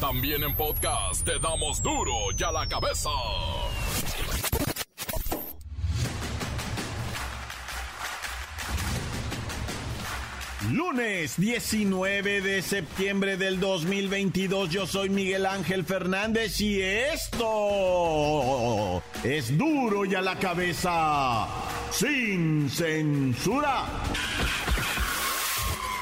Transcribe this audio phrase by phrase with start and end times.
[0.00, 3.10] También en podcast te damos duro y a la cabeza.
[10.70, 17.42] Lunes 19 de septiembre del 2022, yo soy Miguel Ángel Fernández y esto
[19.24, 21.48] es duro y a la cabeza,
[21.90, 23.84] sin censura.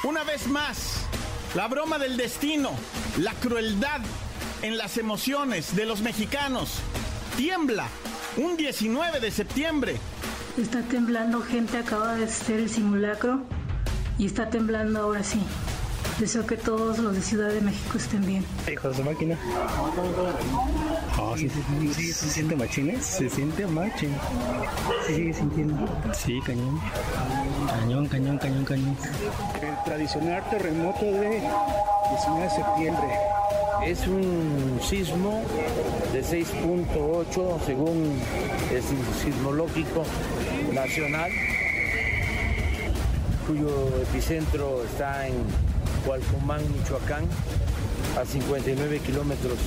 [0.03, 1.07] Una vez más,
[1.55, 2.71] la broma del destino,
[3.17, 4.01] la crueldad
[4.61, 6.79] en las emociones de los mexicanos.
[7.35, 7.87] Tiembla
[8.37, 9.97] un 19 de septiembre.
[10.57, 13.41] Está temblando gente, acaba de hacer el simulacro
[14.17, 15.41] y está temblando ahora sí.
[16.19, 18.45] Deseo que todos los de Ciudad de México estén bien.
[18.71, 19.37] Hijos de máquina.
[21.19, 24.15] Oh, sí, sí, sí, sí, se siente machines, se siente machín.
[25.05, 25.87] Sí, sigue sintiendo.
[26.13, 26.79] Sí, cañón.
[27.67, 28.97] Cañón, cañón, cañón, cañón.
[29.61, 31.47] El tradicional terremoto de
[32.09, 33.07] 19 de septiembre.
[33.85, 35.43] Es un sismo
[36.13, 38.19] de 6.8 según
[38.71, 38.83] el
[39.23, 40.03] sismológico
[40.73, 41.31] nacional,
[43.45, 45.35] cuyo epicentro está en
[46.05, 47.25] Cualcomán, Michoacán,
[48.19, 49.57] a 59 kilómetros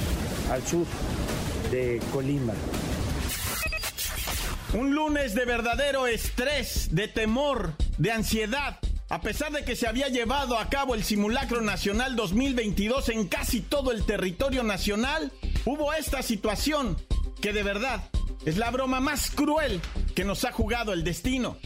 [0.50, 0.86] al sur
[1.70, 2.54] de Colima.
[4.72, 8.78] Un lunes de verdadero estrés, de temor, de ansiedad.
[9.10, 13.60] A pesar de que se había llevado a cabo el simulacro nacional 2022 en casi
[13.60, 15.32] todo el territorio nacional,
[15.64, 16.96] hubo esta situación
[17.42, 18.08] que de verdad
[18.46, 19.80] es la broma más cruel
[20.14, 21.56] que nos ha jugado el destino.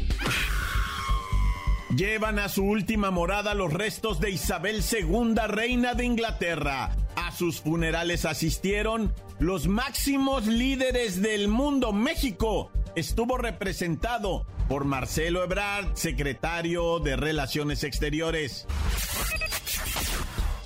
[1.94, 6.96] Llevan a su última morada los restos de Isabel II, reina de Inglaterra.
[7.14, 11.92] A sus funerales asistieron los máximos líderes del mundo.
[11.92, 18.66] México estuvo representado por Marcelo Ebrard, secretario de Relaciones Exteriores.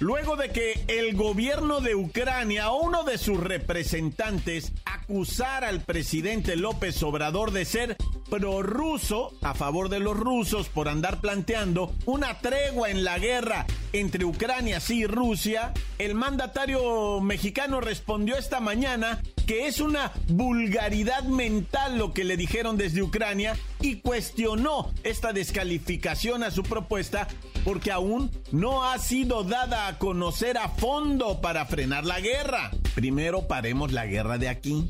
[0.00, 7.02] Luego de que el gobierno de Ucrania, uno de sus representantes, acusara al presidente López
[7.02, 7.97] Obrador de ser
[8.31, 14.25] prorruso, a favor de los rusos, por andar planteando una tregua en la guerra entre
[14.25, 22.12] Ucrania y Rusia, el mandatario mexicano respondió esta mañana que es una vulgaridad mental lo
[22.12, 27.26] que le dijeron desde Ucrania y cuestionó esta descalificación a su propuesta
[27.64, 32.70] porque aún no ha sido dada a conocer a fondo para frenar la guerra.
[32.94, 34.87] Primero paremos la guerra de aquí.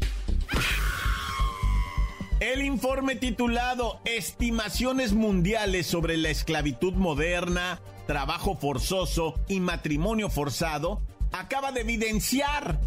[2.41, 11.71] El informe titulado Estimaciones Mundiales sobre la Esclavitud Moderna, Trabajo Forzoso y Matrimonio Forzado acaba
[11.71, 12.81] de evidenciar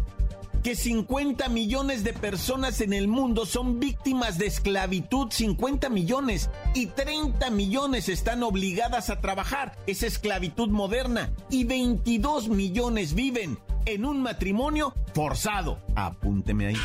[0.62, 6.86] que 50 millones de personas en el mundo son víctimas de esclavitud, 50 millones, y
[6.86, 14.22] 30 millones están obligadas a trabajar, es esclavitud moderna, y 22 millones viven en un
[14.22, 15.80] matrimonio forzado.
[15.96, 16.76] Apúnteme ahí.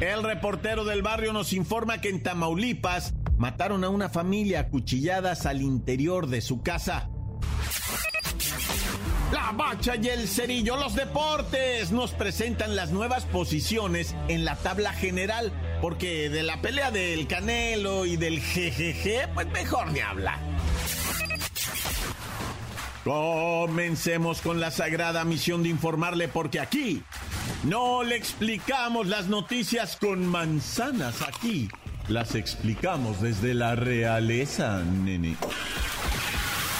[0.00, 5.46] El reportero del barrio nos informa que en Tamaulipas mataron a una familia a cuchilladas
[5.46, 7.08] al interior de su casa.
[9.32, 14.92] La bacha y el cerillo, los deportes, nos presentan las nuevas posiciones en la tabla
[14.92, 20.38] general, porque de la pelea del Canelo y del GGG, pues mejor ni habla.
[23.02, 27.02] Comencemos con la sagrada misión de informarle, porque aquí
[27.64, 31.68] no le explicamos las noticias con manzanas, aquí
[32.08, 35.36] las explicamos desde la realeza, nene.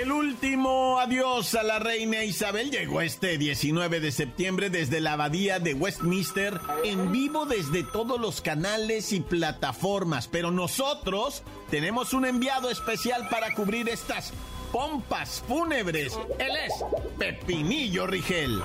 [0.00, 5.58] El último adiós a la reina Isabel llegó este 19 de septiembre desde la abadía
[5.58, 12.70] de Westminster en vivo desde todos los canales y plataformas, pero nosotros tenemos un enviado
[12.70, 14.32] especial para cubrir estas
[14.70, 16.16] pompas fúnebres.
[16.38, 16.74] Él es
[17.18, 18.62] Pepinillo Rigel.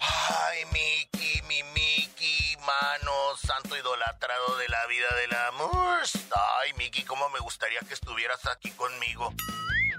[0.00, 3.12] Ay, Miki, mi Miki, mano,
[3.46, 5.98] santo idolatrado de la vida del amor.
[6.62, 9.34] Ay, Miki, cómo me gustaría que estuvieras aquí conmigo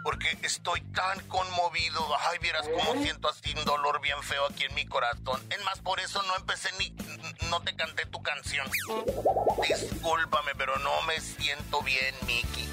[0.07, 2.00] porque estoy tan conmovido.
[2.30, 5.45] Ay, vieras cómo siento así un dolor bien feo aquí en mi corazón.
[5.50, 6.95] Es más, por eso no empecé ni.
[7.50, 8.65] No te canté tu canción.
[9.68, 12.69] Discúlpame, pero no me siento bien, Miki.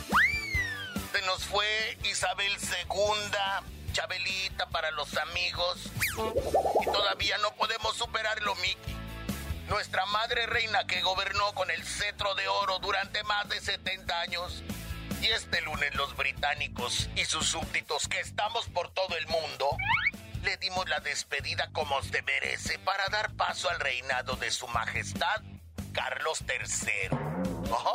[1.11, 5.91] Se nos fue Isabel II, Chabelita para los amigos.
[6.83, 8.97] Y todavía no podemos superarlo, Mickey.
[9.69, 14.63] Nuestra madre reina que gobernó con el cetro de oro durante más de 70 años.
[15.25, 19.67] Y este lunes los británicos y sus súbditos que estamos por todo el mundo
[20.43, 25.41] le dimos la despedida como se merece para dar paso al reinado de su majestad
[25.95, 27.17] Carlos III.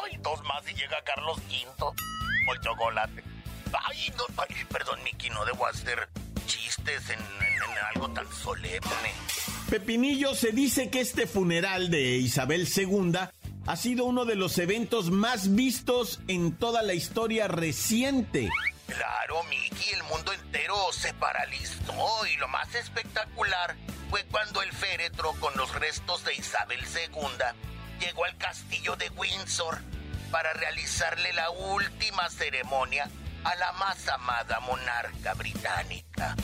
[0.03, 1.65] Ay, dos más y llega Carlos V.
[1.85, 3.23] O chocolate.
[3.85, 4.23] Ay, no,
[4.69, 6.09] perdón, Miki, no debo hacer
[6.47, 7.19] chistes en,
[7.93, 9.13] algo tan solemne.
[9.69, 13.13] Pepinillo, se dice que este funeral de Isabel II
[13.69, 18.49] ha sido uno de los eventos más vistos en toda la historia reciente.
[18.87, 23.75] Claro, Miki, el mundo entero se paralizó y lo más espectacular
[24.09, 27.19] fue cuando el féretro con los restos de Isabel II
[27.99, 29.77] llegó al castillo de Windsor
[30.31, 33.07] para realizarle la última ceremonia
[33.43, 36.35] a la más amada monarca británica.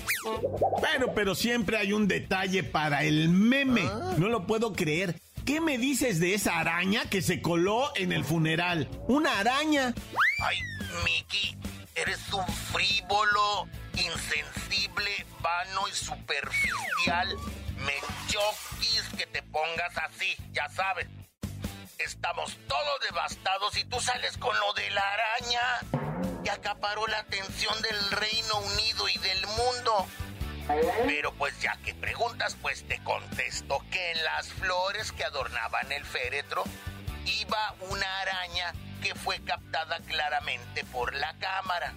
[0.80, 3.90] Pero, pero siempre hay un detalle para el meme.
[3.92, 4.14] Ah.
[4.16, 5.20] No lo puedo creer.
[5.46, 8.90] ¿Qué me dices de esa araña que se coló en el funeral?
[9.08, 9.94] ¿Una araña?
[10.42, 10.58] Ay,
[11.04, 11.56] Mickey,
[11.94, 17.38] eres un frívolo, insensible, vano y superficial.
[17.78, 17.94] Me
[18.28, 21.06] choquis que te pongas así, ya sabes.
[22.00, 27.80] Estamos todos devastados y tú sales con lo de la araña que acaparó la atención
[27.84, 30.08] del Reino Unido y del mundo.
[31.06, 36.06] Pero pues ya que preguntas, pues te contesto que en las flores que adornaban el
[36.06, 36.64] féretro
[37.26, 41.94] iba una araña que fue captada claramente por la cámara.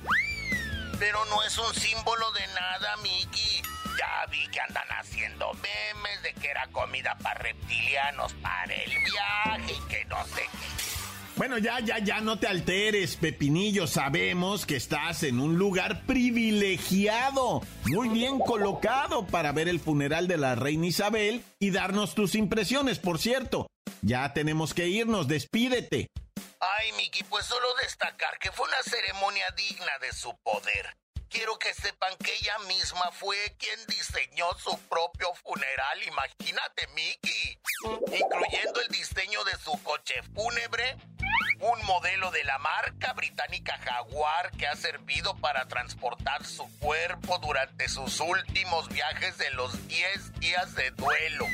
[0.99, 3.62] Pero no es un símbolo de nada, Mickey.
[3.99, 9.73] Ya vi que andan haciendo memes de que era comida para reptilianos para el viaje
[9.73, 10.98] y que no sé qué.
[11.38, 13.87] Bueno, ya, ya, ya no te alteres, Pepinillo.
[13.87, 20.37] Sabemos que estás en un lugar privilegiado, muy bien colocado para ver el funeral de
[20.37, 23.69] la reina Isabel y darnos tus impresiones, por cierto.
[24.02, 26.08] Ya tenemos que irnos, despídete.
[26.58, 30.96] Ay, Miki, pues solo destacar que fue una ceremonia digna de su poder.
[31.29, 37.61] Quiero que sepan que ella misma fue quien diseñó su propio funeral, imagínate, Mickey.
[38.19, 40.96] Incluyendo el diseño de su coche fúnebre,
[41.61, 47.89] un modelo de la marca británica Jaguar que ha servido para transportar su cuerpo durante
[47.89, 51.47] sus últimos viajes de los 10 días de duelo.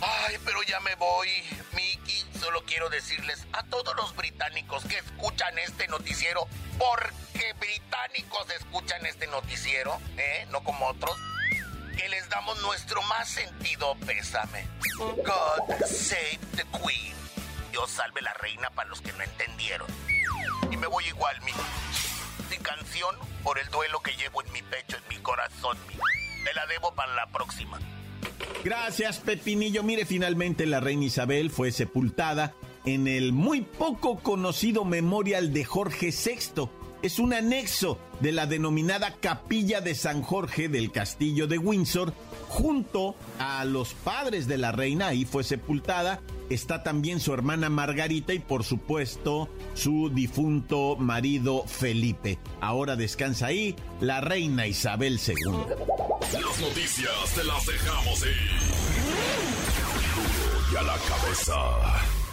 [0.00, 1.28] Ay, pero ya me voy,
[1.72, 2.24] Mickey.
[2.38, 6.46] Solo quiero decirles a todos los británicos que escuchan este noticiero,
[6.78, 10.46] porque británicos escuchan este noticiero, ¿eh?
[10.50, 11.16] No como otros,
[11.96, 14.66] que les damos nuestro más sentido pésame.
[14.98, 17.25] God save the Queen.
[17.76, 19.86] Dios salve la reina para los que no entendieron.
[20.70, 21.52] Y me voy igual, mi,
[22.50, 23.14] mi canción
[23.44, 25.94] por el duelo que llevo en mi pecho, en mi corazón, mi.
[26.54, 27.78] La debo para la próxima.
[28.64, 29.82] Gracias, Pepinillo.
[29.82, 32.54] Mire, finalmente la reina Isabel fue sepultada
[32.86, 36.70] en el muy poco conocido memorial de Jorge VI.
[37.02, 42.12] Es un anexo de la denominada Capilla de San Jorge del Castillo de Windsor,
[42.48, 46.20] junto a los padres de la reina, ahí fue sepultada.
[46.48, 52.38] Está también su hermana Margarita y por supuesto su difunto marido Felipe.
[52.60, 55.34] Ahora descansa ahí la reina Isabel II.
[56.32, 58.36] Las noticias te las dejamos ir.
[60.72, 62.25] y a la cabeza.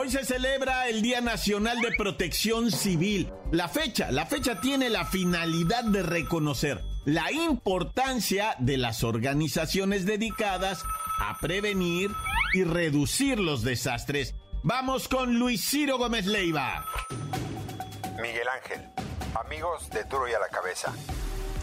[0.00, 3.32] Hoy se celebra el Día Nacional de Protección Civil.
[3.50, 10.84] La fecha, la fecha tiene la finalidad de reconocer la importancia de las organizaciones dedicadas
[11.18, 12.12] a prevenir
[12.54, 14.36] y reducir los desastres.
[14.62, 16.86] Vamos con Luis Ciro Gómez Leiva.
[18.22, 18.88] Miguel Ángel,
[19.34, 20.92] amigos de Duro y a la Cabeza.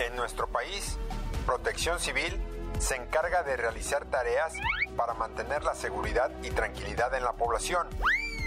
[0.05, 0.97] En nuestro país,
[1.45, 2.33] Protección Civil
[2.79, 4.55] se encarga de realizar tareas
[4.95, 7.87] para mantener la seguridad y tranquilidad en la población,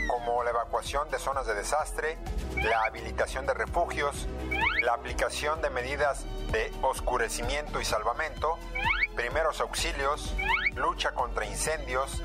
[0.09, 2.19] como la evacuación de zonas de desastre,
[2.57, 4.27] la habilitación de refugios,
[4.83, 8.59] la aplicación de medidas de oscurecimiento y salvamento,
[9.15, 10.35] primeros auxilios,
[10.75, 12.23] lucha contra incendios,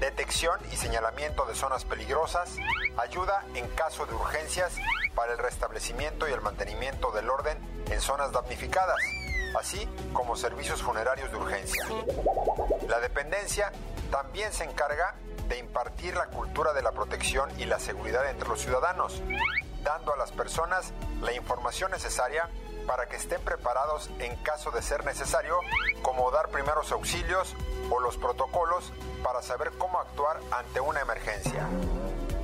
[0.00, 2.56] detección y señalamiento de zonas peligrosas,
[2.96, 4.76] ayuda en caso de urgencias
[5.14, 7.58] para el restablecimiento y el mantenimiento del orden
[7.90, 9.00] en zonas damnificadas,
[9.58, 11.84] así como servicios funerarios de urgencia.
[12.88, 13.72] La dependencia
[14.10, 15.14] también se encarga
[15.48, 19.22] de impartir la cultura de la protección y la seguridad entre los ciudadanos,
[19.82, 22.48] dando a las personas la información necesaria
[22.86, 25.58] para que estén preparados en caso de ser necesario,
[26.02, 27.54] como dar primeros auxilios
[27.90, 31.66] o los protocolos para saber cómo actuar ante una emergencia.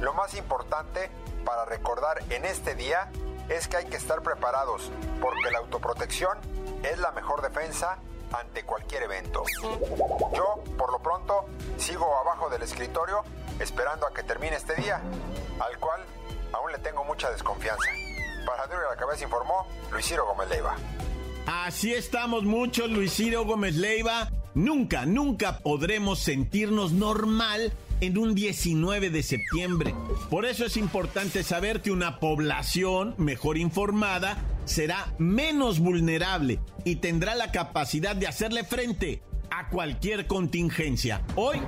[0.01, 1.11] Lo más importante
[1.45, 3.11] para recordar en este día
[3.49, 6.39] es que hay que estar preparados, porque la autoprotección
[6.83, 7.99] es la mejor defensa
[8.33, 9.43] ante cualquier evento.
[10.35, 11.47] Yo, por lo pronto,
[11.77, 13.23] sigo abajo del escritorio
[13.61, 15.01] esperando a que termine este día,
[15.61, 16.01] al cual
[16.53, 17.89] aún le tengo mucha desconfianza.
[18.47, 20.77] Para Duro la Cabeza informó Luis Ciro Gómez Leiva.
[21.47, 24.31] Así estamos muchos, Luis Ciro Gómez Leiva.
[24.55, 29.95] Nunca, nunca podremos sentirnos normal en un 19 de septiembre.
[30.29, 37.35] Por eso es importante saber que una población mejor informada será menos vulnerable y tendrá
[37.35, 41.23] la capacidad de hacerle frente a cualquier contingencia.
[41.37, 41.59] Hoy,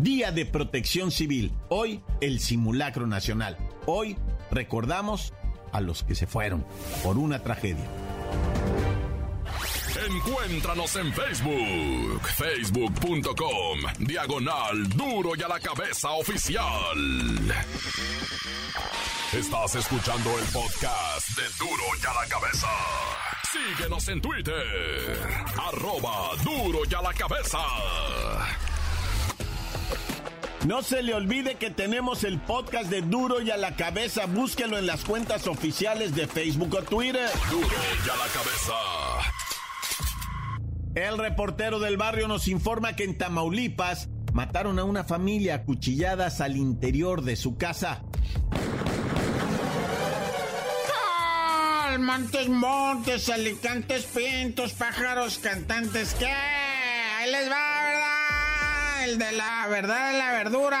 [0.00, 1.52] Día de Protección Civil.
[1.68, 3.56] Hoy, el simulacro nacional.
[3.86, 4.16] Hoy,
[4.50, 5.32] recordamos
[5.72, 6.64] a los que se fueron
[7.02, 7.86] por una tragedia.
[10.06, 16.98] Encuéntranos en Facebook, facebook.com, diagonal duro y a la cabeza oficial.
[19.32, 22.68] Estás escuchando el podcast de duro y a la cabeza.
[23.52, 25.18] Síguenos en Twitter,
[25.68, 27.58] arroba duro y a la cabeza.
[30.66, 34.26] No se le olvide que tenemos el podcast de Duro y a la cabeza.
[34.26, 37.28] Búsquelo en las cuentas oficiales de Facebook o Twitter.
[37.50, 39.41] Duro y a la cabeza.
[40.94, 46.40] El reportero del barrio nos informa que en Tamaulipas mataron a una familia a cuchilladas
[46.42, 48.02] al interior de su casa.
[51.98, 56.26] Montes, montes, alicantes, pintos, pájaros, cantantes, ¿qué?
[56.26, 59.04] Ahí les va, ¿verdad?
[59.04, 60.78] El de la verdad de la verdura,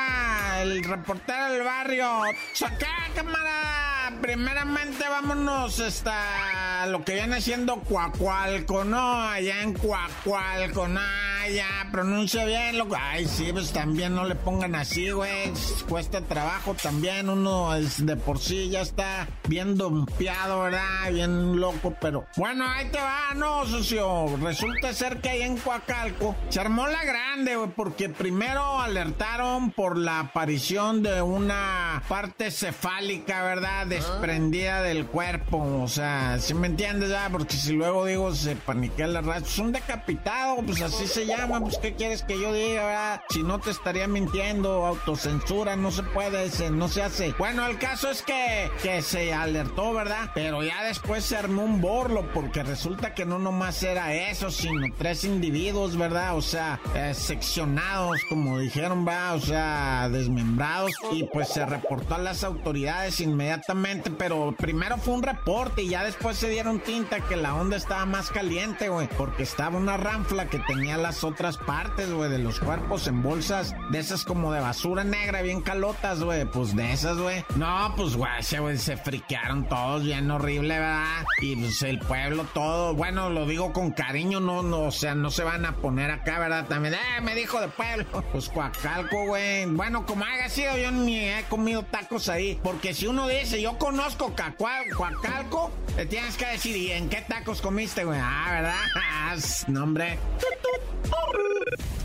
[0.62, 2.08] el reportero del barrio.
[2.52, 4.12] ¡Saca, cámara!
[4.20, 9.20] Primeramente vámonos hasta lo que viene siendo Cuacualco, ¿no?
[9.20, 11.00] Allá en Cuacualco, ¿no?
[11.48, 12.96] Ya, pronuncia bien, loco.
[12.98, 15.52] Ay, sí, pues también no le pongan así, güey.
[15.88, 17.28] Cuesta trabajo también.
[17.28, 21.10] Uno es de por sí ya está bien dompeado, ¿verdad?
[21.10, 24.36] Bien loco, pero bueno, ahí te va, no, socio.
[24.42, 29.96] Resulta ser que ahí en Coacalco se armó la grande, güey, porque primero alertaron por
[29.96, 33.86] la aparición de una parte cefálica, ¿verdad?
[33.86, 35.58] Desprendida del cuerpo.
[35.82, 37.28] O sea, si me entiendes, ya?
[37.30, 41.31] Porque si luego digo se paniquea la raza, es un decapitado, pues así se llama,
[41.60, 43.20] pues ¿qué quieres que yo diga, verdad?
[43.30, 47.34] Si no te estaría mintiendo, autocensura, no se puede, se, no se hace.
[47.38, 50.30] Bueno, el caso es que, que se alertó, ¿verdad?
[50.34, 54.86] Pero ya después se armó un borlo, porque resulta que no nomás era eso, sino
[54.96, 56.36] tres individuos, ¿verdad?
[56.36, 60.92] O sea, eh, seccionados, como dijeron, va, o sea, desmembrados.
[61.12, 66.04] Y pues se reportó a las autoridades inmediatamente, pero primero fue un reporte y ya
[66.04, 70.46] después se dieron tinta que la onda estaba más caliente, güey, porque estaba una ranfla
[70.46, 74.60] que tenía las otras partes, güey, de los cuerpos en bolsas de esas como de
[74.60, 77.44] basura negra, bien calotas, güey, pues de esas, güey.
[77.56, 81.24] No, pues, güey, güey, se friquearon todos bien horrible, ¿verdad?
[81.40, 85.30] Y pues el pueblo todo, bueno, lo digo con cariño, no, no, o sea, no
[85.30, 86.66] se van a poner acá, ¿verdad?
[86.66, 88.06] También, eh, me dijo de pueblo.
[88.32, 89.66] Pues Coacalco, güey.
[89.66, 92.58] Bueno, como haya sido, yo ni he comido tacos ahí.
[92.62, 97.60] Porque si uno dice, yo conozco Coacalco, le tienes que decir, ¿y en qué tacos
[97.60, 98.18] comiste, güey?
[98.22, 98.74] Ah, ¿verdad?
[99.24, 99.36] Ah,
[99.68, 100.18] no, hombre.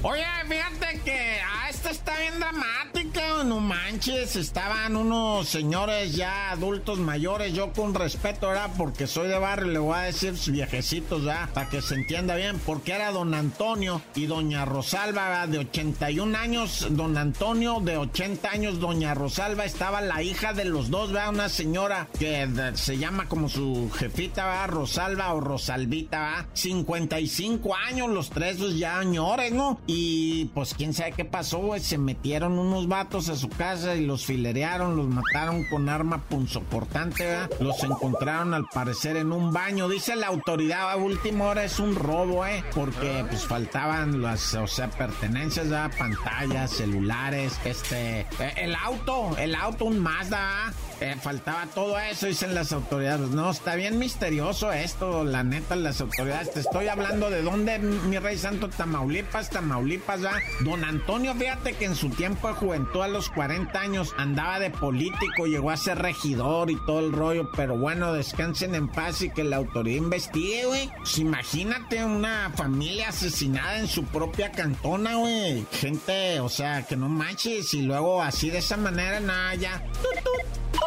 [0.10, 4.38] Oye, fíjate que ah, esta está bien dramática, no manches.
[4.38, 8.72] Estaban unos señores ya adultos mayores, yo con respeto, ¿verdad?
[8.78, 11.50] Porque soy de barrio, le voy a decir viejecitos, ¿verdad?
[11.54, 15.50] Para que se entienda bien, porque era don Antonio y doña Rosalba, ¿verdad?
[15.50, 20.90] de 81 años, don Antonio, de 80 años, doña Rosalba, estaba la hija de los
[20.90, 21.34] dos, ¿verdad?
[21.34, 24.70] Una señora que se llama como su jefita, ¿verdad?
[24.70, 26.46] Rosalba o Rosalvita, ¿verdad?
[26.54, 29.82] 55 años, los tres, pues ya señores, ¿no?
[29.86, 29.97] Y
[30.54, 31.74] pues quién sabe qué pasó.
[31.80, 37.26] Se metieron unos vatos a su casa y los filerearon, los mataron con arma punzocortante,
[37.26, 37.50] ¿verdad?
[37.60, 39.90] Los encontraron al parecer en un baño.
[39.90, 42.64] Dice la autoridad a última hora es un robo, ¿eh?
[42.74, 45.92] Porque pues faltaban las, o sea, pertenencias, ¿verdad?
[45.98, 48.28] Pantallas, celulares, este, eh,
[48.58, 53.30] el auto, el auto, un Mazda, eh, faltaba todo eso, dicen las autoridades.
[53.30, 56.54] No, está bien misterioso esto, la neta, las autoridades.
[56.54, 60.34] Te estoy hablando de dónde, mi rey santo, Tamaulipas, Tamaulipas, ¿va?
[60.62, 64.72] Don Antonio, fíjate que en su tiempo de juventud, a los 40 años, andaba de
[64.72, 69.30] político, llegó a ser regidor y todo el rollo, pero bueno, descansen en paz y
[69.30, 70.90] que la autoridad investigue, güey.
[70.98, 75.66] Pues imagínate una familia asesinada en su propia cantona, güey.
[75.72, 79.84] Gente, o sea, que no manches, y luego así de esa manera, nada, ya.
[80.02, 80.87] ¡Tut,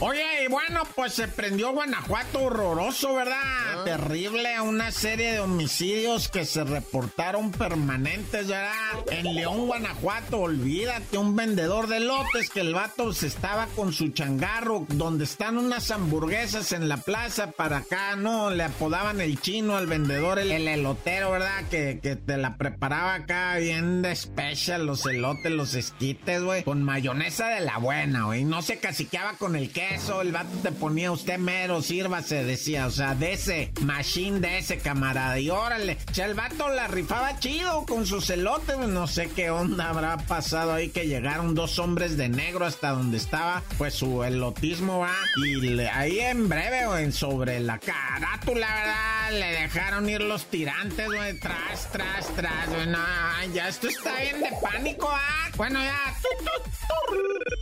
[0.00, 3.40] Oye, y bueno, pues se prendió Guanajuato horroroso, ¿verdad?
[3.42, 3.82] Ah.
[3.84, 8.72] Terrible, una serie de homicidios que se reportaron permanentes, ¿verdad?
[9.10, 14.08] En León, Guanajuato, olvídate, un vendedor de lotes que el vato se estaba con su
[14.08, 18.50] changarro, donde están unas hamburguesas en la plaza para acá, ¿no?
[18.50, 21.68] Le apodaban el chino al vendedor, el, el elotero, ¿verdad?
[21.70, 26.82] Que, que te la preparaba acá bien de special, los elotes, los esquites, güey, con
[26.82, 28.44] mayonesa de la buena, güey.
[28.44, 32.90] No se caciqueaba con el queso, el vato te ponía usted mero, sírvase, decía, o
[32.90, 35.38] sea, de ese machine, de ese camarada.
[35.38, 39.50] Y órale, o sea, el vato la rifaba chido con sus elotes, no sé qué
[39.50, 44.22] onda habrá pasado ahí que llegaron dos hombres de negro hasta donde estaba, pues su
[44.24, 45.14] elotismo va.
[45.44, 49.38] Y ahí en breve, güey, sobre la carátula, ¿verdad?
[49.38, 52.86] Le dejaron ir los tirantes, güey, tras, tras, tras, güey.
[52.86, 52.98] No,
[53.54, 55.50] ya esto está bien de pánico, ¿ah?
[55.56, 56.14] Bueno, ya.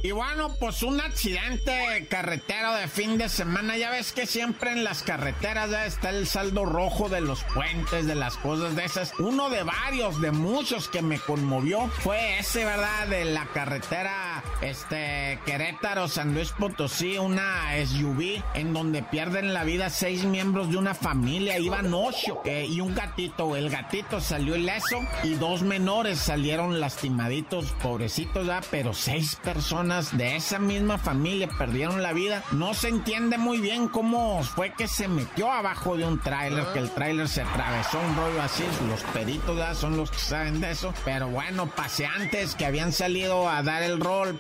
[0.03, 1.60] Y bueno, pues un accidente
[2.09, 3.77] carretero de fin de semana.
[3.77, 8.07] Ya ves que siempre en las carreteras ya está el saldo rojo de los puentes,
[8.07, 9.13] de las cosas de esas.
[9.19, 13.07] Uno de varios, de muchos que me conmovió fue ese, ¿verdad?
[13.09, 20.25] De la carretera, este, Querétaro, San Potosí, una SUV en donde pierden la vida seis
[20.25, 21.59] miembros de una familia.
[21.59, 23.57] Iban ocho y un gatito.
[23.57, 28.65] El gatito salió ileso y dos menores salieron lastimaditos, pobrecitos, ¿verdad?
[28.71, 32.43] Pero seis personas de esa misma familia perdieron la vida.
[32.53, 36.79] No se entiende muy bien cómo fue que se metió abajo de un tráiler, que
[36.79, 38.65] el tráiler se atravesó un rollo así.
[38.89, 39.75] Los peritos ¿verdad?
[39.75, 40.95] son los que saben de eso.
[41.05, 44.39] Pero bueno, paseantes que habían salido a dar el rol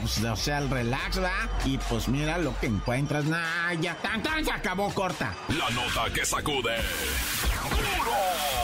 [0.00, 1.50] pues, o sea, el relax, ¿verdad?
[1.64, 3.24] Y pues mira lo que encuentras.
[3.24, 5.34] Nah, ya tan tan se acabó corta.
[5.48, 6.76] La nota que sacude.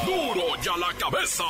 [0.05, 0.35] ¡Duro!
[0.35, 1.43] ¡Duro ya la cabeza!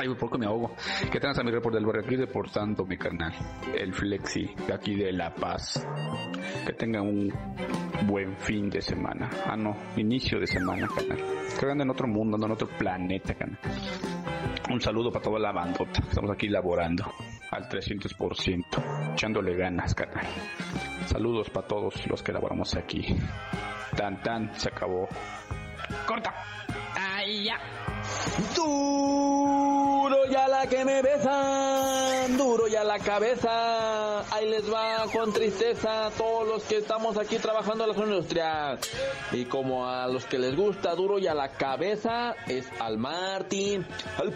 [0.00, 0.74] Ay, por poco me ahogo.
[1.12, 2.02] ¿Qué tal, mi report del barrio?
[2.02, 3.34] Aquí reportando mi canal,
[3.76, 5.86] el Flexi, de aquí de La Paz.
[6.64, 7.30] Que tengan un
[8.06, 9.28] buen fin de semana.
[9.44, 11.22] Ah, no, inicio de semana, canal.
[11.60, 13.58] Andan en otro mundo, en otro planeta, canal.
[14.72, 16.00] Un saludo para toda la bandota.
[16.08, 17.04] Estamos aquí laborando
[17.50, 20.26] al 300%, echándole ganas, canal.
[21.08, 23.04] Saludos para todos los que laboramos aquí.
[23.94, 25.06] Tan tan, se acabó.
[26.06, 26.32] Corta.
[26.96, 27.58] Ay, ya.
[28.56, 29.29] Duro
[30.30, 34.20] ya la que me besan, duro ya la cabeza.
[34.32, 38.78] Ahí les va con tristeza todos los que estamos aquí trabajando en la zona industrial.
[39.32, 43.86] Y como a los que les gusta duro ya la cabeza, es al Martín,
[44.18, 44.32] al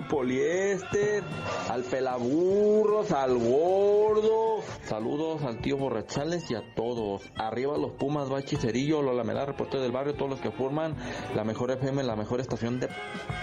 [0.00, 1.22] Pul, poliéster,
[1.68, 4.62] al pelaburros, al gordo.
[4.84, 7.22] Saludos al tío Borrachales y a todos.
[7.36, 10.94] Arriba los Pumas, Bachi Cerillo, Lola Melá, reportero del barrio, todos los que forman
[11.34, 12.88] la mejor FM, la mejor estación de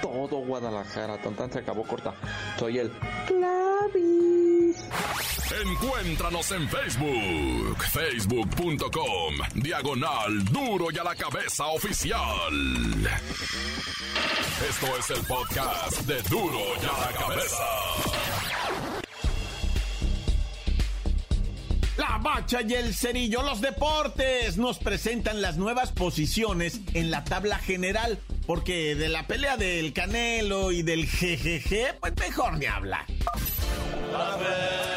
[0.01, 1.21] todo Guadalajara.
[1.21, 2.13] Tan tan se acabó corta.
[2.57, 2.91] Soy el
[3.27, 4.87] Clavis.
[5.49, 13.07] Encuéntranos en Facebook, facebook.com, diagonal duro y a la cabeza oficial.
[14.69, 17.63] Esto es el podcast de duro y a la cabeza.
[21.97, 27.57] La bacha y el cerillo, los deportes, nos presentan las nuevas posiciones en la tabla
[27.57, 28.19] general.
[28.45, 33.05] Porque de la pelea del Canelo y del GGG, pues mejor ni hablar.
[34.11, 34.96] ¡La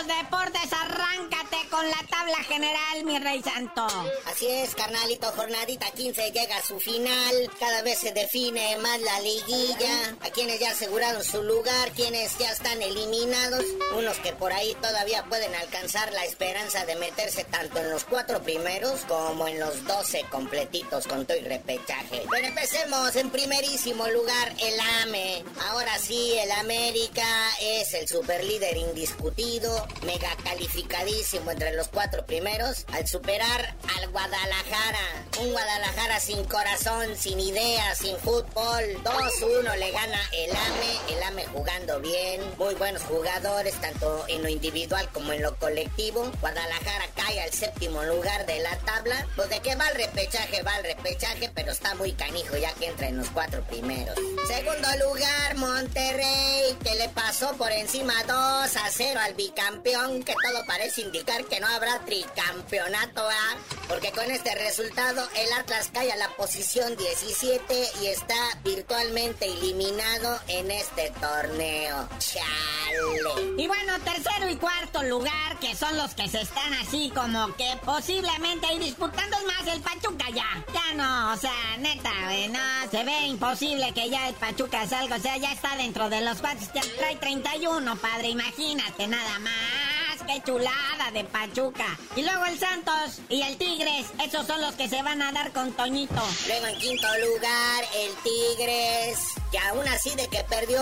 [0.00, 0.72] los deportes.
[0.72, 1.39] Arráncate
[1.70, 3.86] con la tabla general, mi rey santo.
[4.26, 7.50] Así es, carnalito, jornadita 15 llega a su final.
[7.58, 10.16] Cada vez se define más la liguilla.
[10.20, 13.64] A quienes ya aseguraron su lugar, quienes ya están eliminados.
[13.96, 18.42] Unos que por ahí todavía pueden alcanzar la esperanza de meterse tanto en los cuatro
[18.42, 22.22] primeros como en los 12 completitos con todo repechaje.
[22.30, 25.44] Pero empecemos en primerísimo lugar el AME.
[25.68, 27.24] Ahora sí, el América
[27.60, 35.26] es el superlíder indiscutido, mega calificadísimo entre los cuatro primeros, al superar al Guadalajara.
[35.40, 38.82] Un Guadalajara sin corazón, sin ideas, sin fútbol.
[39.04, 44.48] 2-1 le gana el AME, el AME jugando bien, muy buenos jugadores, tanto en lo
[44.48, 46.32] individual como en lo colectivo.
[46.40, 49.26] Guadalajara cae al séptimo lugar de la tabla.
[49.36, 52.86] Pues de qué va el repechaje, va el repechaje, pero está muy canijo ya que
[52.86, 54.16] entra en los cuatro primeros.
[54.48, 60.64] Segundo lugar, Monterrey, que le pasó por encima 2 a 0 al bicampeón, que todo
[60.66, 63.56] parece indicar que no habrá tricampeonato, ¿ah?
[63.88, 70.40] Porque con este resultado el Atlas cae a la posición 17 y está virtualmente eliminado
[70.46, 72.08] en este torneo.
[72.18, 73.54] Chale.
[73.58, 77.76] Y bueno, tercero y cuarto lugar, que son los que se están así como que
[77.84, 80.64] posiblemente ahí disputando más el Pachuca ya.
[80.72, 82.10] Ya no, o sea, neta,
[82.48, 86.20] no, se ve imposible que ya el Pachuca salga, o sea, ya está dentro de
[86.20, 89.89] los cuatro, ya trae 31, padre, imagínate nada más.
[90.32, 91.98] Qué chulada de Pachuca.
[92.14, 95.52] Y luego el Santos y el Tigres, esos son los que se van a dar
[95.52, 96.22] con Toñito.
[96.46, 100.80] Luego en quinto lugar, el Tigres que aún así de que perdió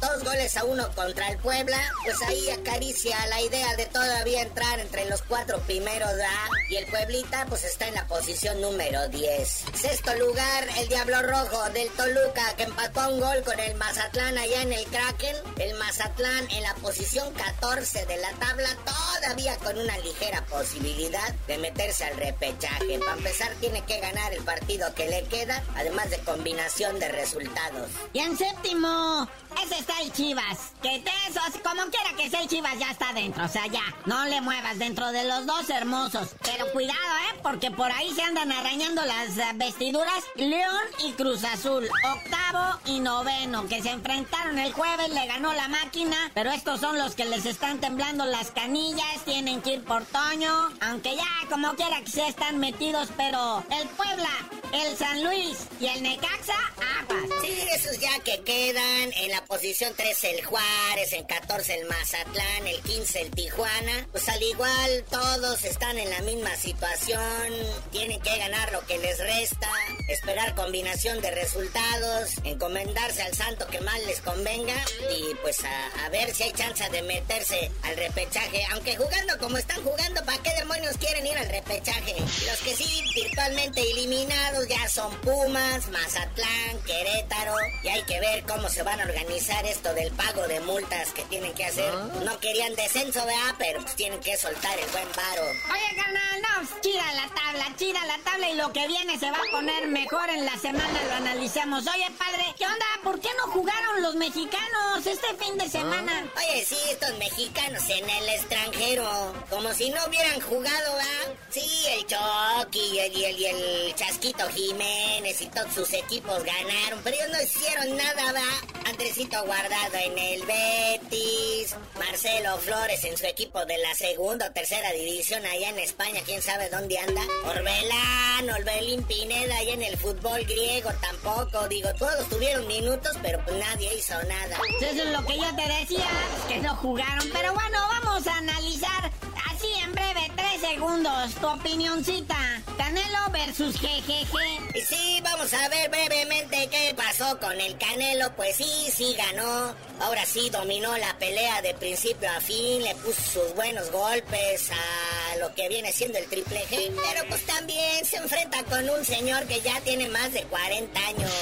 [0.00, 4.80] dos goles a uno contra el Puebla, pues ahí acaricia la idea de todavía entrar
[4.80, 6.28] entre los cuatro primeros, ¿verdad?
[6.70, 9.64] Y el Pueblita pues está en la posición número 10.
[9.74, 14.62] Sexto lugar, el Diablo Rojo del Toluca que empató un gol con el Mazatlán allá
[14.62, 15.36] en el Kraken.
[15.58, 21.58] El Mazatlán en la posición 14 de la tabla, todavía con una ligera posibilidad de
[21.58, 22.98] meterse al repechaje.
[22.98, 27.88] Para empezar tiene que ganar el partido que le queda, además de combinación de resultados.
[28.12, 29.28] Y en séptimo,
[29.64, 30.72] ese está el Chivas.
[30.82, 33.44] Que de esos, como quiera que sea el Chivas, ya está dentro.
[33.44, 36.34] O sea, ya, no le muevas dentro de los dos hermosos.
[36.42, 37.38] Pero cuidado, ¿eh?
[37.42, 41.88] Porque por ahí se andan arañando las eh, vestiduras León y Cruz Azul.
[42.04, 46.16] Octavo y noveno, que se enfrentaron el jueves, le ganó la máquina.
[46.34, 49.24] Pero estos son los que les están temblando las canillas.
[49.24, 50.70] Tienen que ir por Toño.
[50.80, 53.08] Aunque ya, como quiera que sea, están metidos.
[53.16, 54.30] Pero el Puebla,
[54.72, 56.56] el San Luis y el Necaxa,
[57.00, 57.24] aguas.
[57.40, 62.66] Sí, esos ya que quedan en la posición 13 el Juárez, en 14 el Mazatlán,
[62.66, 64.06] el 15 el Tijuana.
[64.10, 67.52] Pues al igual todos están en la misma situación,
[67.90, 69.70] tienen que ganar lo que les resta,
[70.08, 74.74] esperar combinación de resultados, encomendarse al santo que más les convenga
[75.10, 78.64] y pues a, a ver si hay chance de meterse al repechaje.
[78.72, 82.16] Aunque jugando como están jugando, ¿para qué demonios quieren ir al repechaje?
[82.18, 88.68] Los que sí virtualmente eliminados ya son Pumas, Mazatlán, Querétaro y hay que ver cómo
[88.68, 91.92] se van a organizar esto del pago de multas que tienen que hacer.
[92.24, 93.54] No querían descenso, ¿verdad?
[93.58, 95.42] Pero pues tienen que soltar el buen varo.
[95.42, 99.30] Oye, carnal, no, pues, chida la tabla, chida la tabla y lo que viene se
[99.30, 101.86] va a poner mejor en la semana, lo analizamos.
[101.86, 102.86] Oye, padre, ¿qué onda?
[103.04, 106.26] ¿Por qué no jugaron los mexicanos este fin de semana?
[106.36, 111.34] Oye, sí, estos mexicanos en el extranjero, como si no hubieran jugado, ¿va?
[111.50, 116.42] Sí, el Chucky y el, y el, y el Chasquito Jiménez y todos sus equipos
[116.44, 118.88] ganaron, pero ellos no hicieron nada, ¿va?
[118.88, 124.92] Andresito Guardado en el Betis, Marcelo Flores en su equipo de la segunda o tercera
[124.92, 127.20] división allá en España, quién sabe dónde anda.
[127.44, 133.56] Orbelán, Orbelín Pineda allá en el fútbol griego tampoco, digo, todos tuvieron minutos, pero pues
[133.56, 134.58] nadie hizo nada.
[134.80, 136.08] Eso es lo que yo te decía,
[136.48, 137.28] que no jugaron.
[137.32, 139.10] Pero bueno, vamos a analizar
[139.58, 142.36] así en breve, tres segundos, tu opinioncita.
[142.76, 144.86] Canelo versus GGG.
[144.86, 148.32] Sí, vamos a ver brevemente qué pasó con el Canelo.
[148.36, 149.74] Pues sí, sí ganó.
[150.00, 152.82] Ahora sí dominó la pelea de principio a fin.
[152.82, 155.07] Le puso sus buenos golpes a
[155.38, 156.92] lo que viene siendo el triple G.
[156.94, 161.32] Pero pues también se enfrenta con un señor que ya tiene más de 40 años.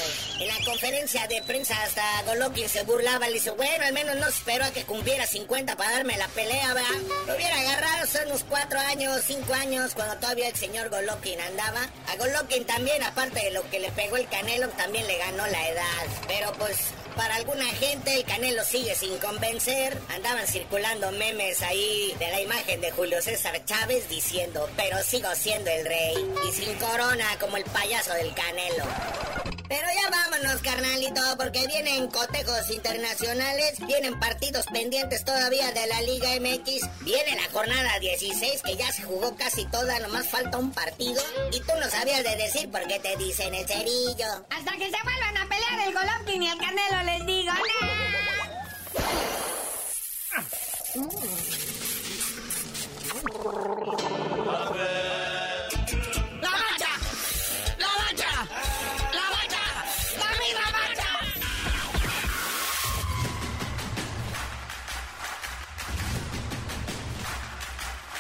[0.41, 3.29] En la conferencia de prensa hasta Golovkin se burlaba.
[3.29, 6.75] Le dice, bueno, al menos no esperó a que cumpliera 50 para darme la pelea,
[6.75, 7.01] ¿verdad?
[7.27, 11.89] Lo hubiera agarrado hace unos 4 años, 5 años, cuando todavía el señor Golovkin andaba.
[12.09, 15.69] A Golovkin también, aparte de lo que le pegó el Canelo, también le ganó la
[15.69, 16.07] edad.
[16.29, 16.77] Pero pues
[17.17, 19.99] para alguna gente el Canelo sigue sin convencer.
[20.15, 25.71] Andaban circulando memes ahí de la imagen de Julio César Chávez diciendo, pero sigo siendo
[25.71, 26.15] el rey.
[26.49, 28.85] Y sin corona como el payaso del Canelo.
[29.69, 36.29] Pero ya vámonos, carnalito, porque vienen cotejos internacionales, vienen partidos pendientes todavía de la Liga
[36.41, 41.23] MX, viene la jornada 16 que ya se jugó casi toda, nomás falta un partido,
[41.53, 44.47] y tú no sabías de decir por qué te dicen el cerillo.
[44.51, 47.53] Hasta que se vuelvan a pelear el Golovkin y el Canelo, les digo,
[53.47, 54.06] ¡La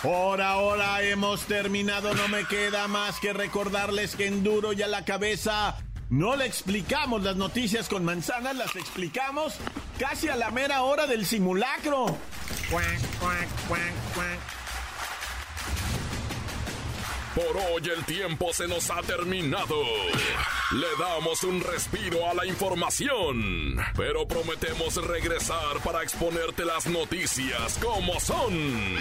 [0.06, 4.86] Por ahora hemos terminado, no me queda más que recordarles que en duro y a
[4.86, 5.78] la cabeza
[6.10, 9.54] no le explicamos las noticias con manzanas, las explicamos
[9.98, 12.16] casi a la mera hora del simulacro.
[17.34, 19.82] Por hoy el tiempo se nos ha terminado.
[20.70, 28.20] Le damos un respiro a la información, pero prometemos regresar para exponerte las noticias como
[28.20, 29.00] son.